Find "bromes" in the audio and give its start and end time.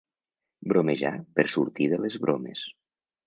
2.27-2.65